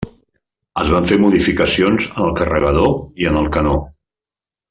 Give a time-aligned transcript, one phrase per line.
[0.83, 2.91] Es van fer modificacions en el carregador
[3.25, 3.79] i en el canó.